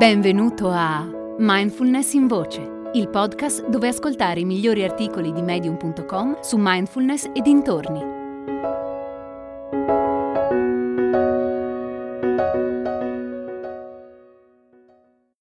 Benvenuto 0.00 0.70
a 0.70 1.06
Mindfulness 1.36 2.14
in 2.14 2.26
Voce, 2.26 2.90
il 2.94 3.10
podcast 3.10 3.68
dove 3.68 3.88
ascoltare 3.88 4.40
i 4.40 4.46
migliori 4.46 4.82
articoli 4.82 5.30
di 5.30 5.42
medium.com 5.42 6.40
su 6.40 6.56
mindfulness 6.58 7.24
e 7.34 7.42
dintorni. 7.42 8.00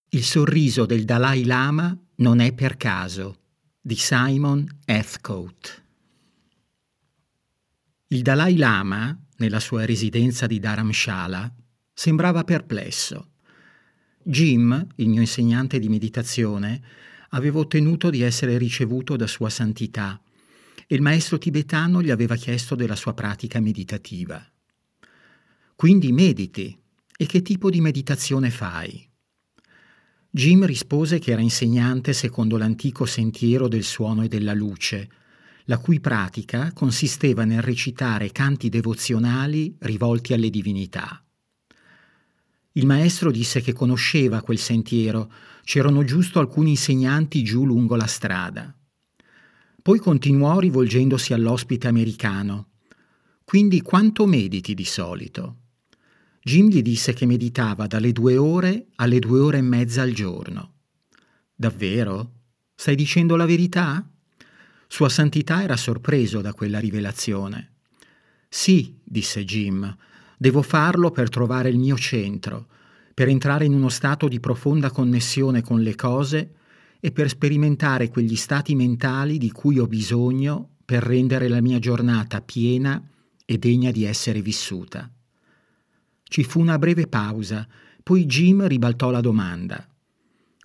Il 0.10 0.24
sorriso 0.26 0.86
del 0.86 1.06
Dalai 1.06 1.46
Lama 1.46 1.98
non 2.16 2.42
è 2.42 2.52
per 2.52 2.76
caso 2.76 3.38
di 3.80 3.96
Simon 3.96 4.68
Heathcote. 4.84 5.70
Il 8.08 8.22
Dalai 8.24 8.58
Lama, 8.58 9.18
nella 9.38 9.62
sua 9.62 9.86
residenza 9.86 10.48
di 10.48 10.60
Dharamshala, 10.60 11.50
sembrava 11.94 12.44
perplesso. 12.44 13.30
Jim, 14.24 14.88
il 14.96 15.10
mio 15.10 15.22
insegnante 15.22 15.80
di 15.80 15.90
meditazione, 15.90 16.82
aveva 17.30 17.60
ottenuto 17.60 18.10
di 18.10 18.22
essere 18.22 18.58
ricevuto 18.58 19.16
da 19.16 19.28
Sua 19.28 19.50
Santità 19.50 20.22
e 20.92 20.96
il 20.96 21.02
maestro 21.04 21.38
tibetano 21.38 22.02
gli 22.02 22.10
aveva 22.10 22.36
chiesto 22.36 22.74
della 22.74 22.96
sua 22.96 23.14
pratica 23.14 23.60
meditativa. 23.60 24.44
Quindi 25.76 26.12
mediti. 26.12 26.76
E 27.16 27.26
che 27.28 27.44
tipo 27.44 27.70
di 27.70 27.80
meditazione 27.80 28.50
fai? 28.50 29.08
Jim 30.32 30.66
rispose 30.66 31.20
che 31.20 31.32
era 31.32 31.42
insegnante 31.42 32.14
secondo 32.14 32.58
l'antico 32.58 33.06
sentiero 33.06 33.68
del 33.68 33.84
suono 33.84 34.24
e 34.24 34.28
della 34.28 34.54
luce, 34.54 35.10
la 35.66 35.78
cui 35.78 36.00
pratica 36.00 36.72
consisteva 36.74 37.46
nel 37.46 37.62
recitare 37.62 38.32
canti 38.32 38.70
devozionali 38.70 39.76
rivolti 39.80 40.34
alle 40.34 40.50
divinità. 40.50 41.24
Il 42.80 42.86
maestro 42.86 43.30
disse 43.30 43.60
che 43.60 43.74
conosceva 43.74 44.42
quel 44.42 44.58
sentiero, 44.58 45.30
c'erano 45.66 46.06
giusto 46.06 46.40
alcuni 46.40 46.70
insegnanti 46.70 47.44
giù 47.44 47.66
lungo 47.66 47.98
la 47.98 48.08
strada. 48.08 48.74
Poi 49.82 50.00
continuò 50.00 50.60
rivolgendosi 50.60 51.34
all'ospite 51.34 51.90
americano. 51.90 52.70
Quindi 53.44 53.82
quanto 53.82 54.26
mediti 54.26 54.74
di 54.76 54.86
solito? 54.86 55.58
Jim 56.42 56.70
gli 56.70 56.82
disse 56.82 57.12
che 57.12 57.26
meditava 57.26 57.86
dalle 57.86 58.14
due 58.14 58.38
ore 58.38 58.88
alle 58.96 59.20
due 59.20 59.40
ore 59.40 59.58
e 59.58 59.62
mezza 59.62 60.02
al 60.02 60.14
giorno. 60.14 60.76
Davvero? 61.54 62.32
Stai 62.76 62.96
dicendo 62.96 63.36
la 63.36 63.46
verità? 63.46 64.10
Sua 64.88 65.10
Santità 65.10 65.64
era 65.64 65.76
sorpreso 65.76 66.40
da 66.40 66.54
quella 66.54 66.80
rivelazione. 66.80 67.74
Sì, 68.48 68.98
disse 69.04 69.44
Jim, 69.44 69.98
Devo 70.42 70.62
farlo 70.62 71.12
per 71.12 71.28
trovare 71.28 71.68
il 71.68 71.78
mio 71.78 71.98
centro, 71.98 72.68
per 73.14 73.28
entrare 73.28 73.66
in 73.66 73.74
uno 73.74 73.90
stato 73.90 74.30
di 74.30 74.40
profonda 74.40 74.90
connessione 74.90 75.62
con 75.62 75.82
le 75.82 75.96
cose 75.96 76.54
e 77.02 77.12
per 77.12 77.28
sperimentare 77.28 78.08
quegli 78.08 78.38
stati 78.38 78.74
mentali 78.74 79.38
di 79.38 79.52
cui 79.52 79.80
ho 79.80 79.86
bisogno 79.86 80.78
per 80.86 81.04
rendere 81.04 81.50
la 81.50 81.60
mia 81.60 81.78
giornata 81.80 82.40
piena 82.40 83.06
e 83.44 83.58
degna 83.58 83.92
di 83.92 84.06
essere 84.06 84.42
vissuta. 84.42 85.12
Ci 86.24 86.44
fu 86.46 86.62
una 86.62 86.80
breve 86.80 87.08
pausa, 87.08 87.68
poi 88.02 88.26
Jim 88.26 88.66
ribaltò 88.66 89.10
la 89.10 89.20
domanda. 89.20 89.86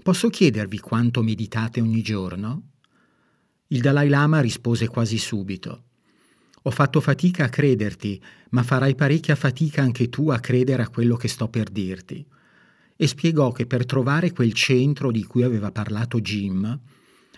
Posso 0.04 0.28
chiedervi 0.28 0.78
quanto 0.78 1.20
meditate 1.20 1.80
ogni 1.80 2.00
giorno? 2.00 2.62
Il 3.66 3.80
Dalai 3.80 4.08
Lama 4.08 4.38
rispose 4.38 4.86
quasi 4.86 5.18
subito. 5.18 5.82
Ho 6.66 6.70
fatto 6.70 7.02
fatica 7.02 7.44
a 7.44 7.48
crederti, 7.50 8.18
ma 8.50 8.62
farai 8.62 8.94
parecchia 8.94 9.34
fatica 9.34 9.82
anche 9.82 10.08
tu 10.08 10.30
a 10.30 10.38
credere 10.38 10.82
a 10.82 10.88
quello 10.88 11.14
che 11.16 11.28
sto 11.28 11.48
per 11.48 11.68
dirti. 11.68 12.24
E 12.96 13.06
spiegò 13.06 13.52
che 13.52 13.66
per 13.66 13.84
trovare 13.84 14.32
quel 14.32 14.54
centro 14.54 15.10
di 15.10 15.24
cui 15.24 15.42
aveva 15.42 15.70
parlato 15.70 16.22
Jim, 16.22 16.80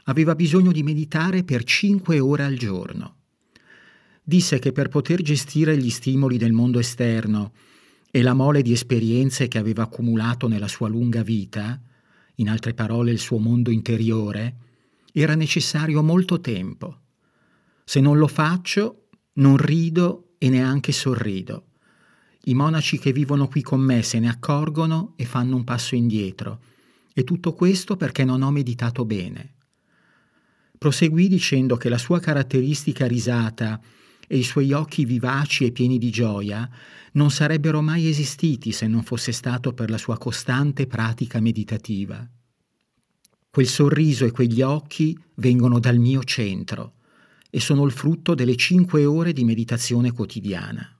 aveva 0.04 0.36
bisogno 0.36 0.70
di 0.70 0.84
meditare 0.84 1.42
per 1.42 1.64
cinque 1.64 2.20
ore 2.20 2.44
al 2.44 2.56
giorno. 2.56 3.16
Disse 4.22 4.60
che 4.60 4.70
per 4.70 4.88
poter 4.88 5.22
gestire 5.22 5.76
gli 5.76 5.90
stimoli 5.90 6.38
del 6.38 6.52
mondo 6.52 6.78
esterno 6.78 7.52
e 8.12 8.22
la 8.22 8.34
mole 8.34 8.62
di 8.62 8.70
esperienze 8.70 9.48
che 9.48 9.58
aveva 9.58 9.82
accumulato 9.82 10.46
nella 10.46 10.68
sua 10.68 10.86
lunga 10.86 11.24
vita, 11.24 11.80
in 12.36 12.48
altre 12.48 12.74
parole 12.74 13.10
il 13.10 13.18
suo 13.18 13.38
mondo 13.38 13.72
interiore, 13.72 14.56
era 15.12 15.34
necessario 15.34 16.00
molto 16.04 16.40
tempo. 16.40 17.00
Se 17.84 18.00
non 18.00 18.18
lo 18.18 18.28
faccio, 18.28 19.05
non 19.36 19.56
rido 19.56 20.34
e 20.38 20.48
neanche 20.48 20.92
sorrido. 20.92 21.68
I 22.44 22.54
monaci 22.54 22.98
che 22.98 23.12
vivono 23.12 23.48
qui 23.48 23.62
con 23.62 23.80
me 23.80 24.02
se 24.02 24.18
ne 24.20 24.28
accorgono 24.28 25.14
e 25.16 25.24
fanno 25.24 25.56
un 25.56 25.64
passo 25.64 25.94
indietro. 25.94 26.60
E 27.12 27.24
tutto 27.24 27.54
questo 27.54 27.96
perché 27.96 28.24
non 28.24 28.42
ho 28.42 28.50
meditato 28.50 29.04
bene. 29.04 29.54
Proseguì 30.78 31.28
dicendo 31.28 31.76
che 31.76 31.88
la 31.88 31.98
sua 31.98 32.20
caratteristica 32.20 33.06
risata 33.06 33.80
e 34.28 34.36
i 34.36 34.42
suoi 34.42 34.72
occhi 34.72 35.04
vivaci 35.04 35.64
e 35.64 35.72
pieni 35.72 35.98
di 35.98 36.10
gioia 36.10 36.68
non 37.12 37.30
sarebbero 37.30 37.80
mai 37.80 38.08
esistiti 38.08 38.72
se 38.72 38.86
non 38.86 39.02
fosse 39.02 39.32
stato 39.32 39.72
per 39.72 39.90
la 39.90 39.98
sua 39.98 40.18
costante 40.18 40.86
pratica 40.86 41.40
meditativa. 41.40 42.28
Quel 43.50 43.66
sorriso 43.66 44.26
e 44.26 44.30
quegli 44.30 44.60
occhi 44.60 45.18
vengono 45.36 45.78
dal 45.78 45.96
mio 45.96 46.22
centro 46.24 46.95
e 47.56 47.60
sono 47.60 47.86
il 47.86 47.90
frutto 47.90 48.34
delle 48.34 48.54
cinque 48.54 49.06
ore 49.06 49.32
di 49.32 49.42
meditazione 49.42 50.12
quotidiana. 50.12 50.94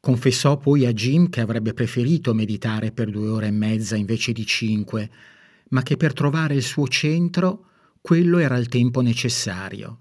Confessò 0.00 0.56
poi 0.56 0.84
a 0.84 0.92
Jim 0.92 1.28
che 1.28 1.40
avrebbe 1.40 1.74
preferito 1.74 2.34
meditare 2.34 2.90
per 2.90 3.08
due 3.08 3.28
ore 3.28 3.46
e 3.46 3.52
mezza 3.52 3.94
invece 3.94 4.32
di 4.32 4.44
cinque, 4.44 5.08
ma 5.68 5.84
che 5.84 5.96
per 5.96 6.12
trovare 6.12 6.56
il 6.56 6.64
suo 6.64 6.88
centro 6.88 7.66
quello 8.00 8.38
era 8.38 8.56
il 8.56 8.66
tempo 8.66 9.00
necessario. 9.00 10.00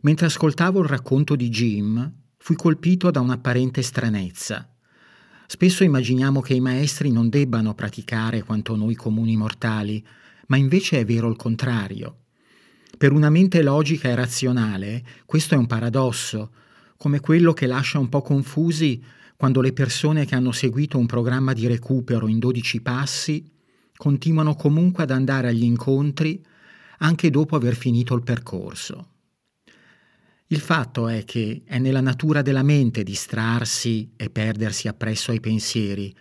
Mentre 0.00 0.24
ascoltavo 0.24 0.80
il 0.80 0.88
racconto 0.88 1.36
di 1.36 1.50
Jim, 1.50 2.10
fui 2.38 2.56
colpito 2.56 3.10
da 3.10 3.20
un'apparente 3.20 3.82
stranezza. 3.82 4.74
Spesso 5.46 5.84
immaginiamo 5.84 6.40
che 6.40 6.54
i 6.54 6.60
maestri 6.60 7.12
non 7.12 7.28
debbano 7.28 7.74
praticare 7.74 8.42
quanto 8.42 8.74
noi 8.74 8.94
comuni 8.94 9.36
mortali, 9.36 10.02
ma 10.46 10.56
invece 10.56 11.00
è 11.00 11.04
vero 11.04 11.28
il 11.28 11.36
contrario. 11.36 12.20
Per 12.98 13.12
una 13.12 13.30
mente 13.30 13.62
logica 13.62 14.08
e 14.08 14.16
razionale 14.16 15.04
questo 15.24 15.54
è 15.54 15.56
un 15.56 15.68
paradosso, 15.68 16.50
come 16.96 17.20
quello 17.20 17.52
che 17.52 17.68
lascia 17.68 18.00
un 18.00 18.08
po' 18.08 18.22
confusi 18.22 19.00
quando 19.36 19.60
le 19.60 19.72
persone 19.72 20.26
che 20.26 20.34
hanno 20.34 20.50
seguito 20.50 20.98
un 20.98 21.06
programma 21.06 21.52
di 21.52 21.68
recupero 21.68 22.26
in 22.26 22.40
12 22.40 22.82
passi 22.82 23.48
continuano 23.96 24.56
comunque 24.56 25.04
ad 25.04 25.12
andare 25.12 25.46
agli 25.46 25.62
incontri 25.62 26.44
anche 26.98 27.30
dopo 27.30 27.54
aver 27.54 27.76
finito 27.76 28.16
il 28.16 28.24
percorso. 28.24 29.10
Il 30.48 30.58
fatto 30.58 31.06
è 31.06 31.22
che 31.22 31.62
è 31.64 31.78
nella 31.78 32.00
natura 32.00 32.42
della 32.42 32.64
mente 32.64 33.04
distrarsi 33.04 34.10
e 34.16 34.28
perdersi 34.28 34.88
appresso 34.88 35.30
ai 35.30 35.38
pensieri 35.38 36.12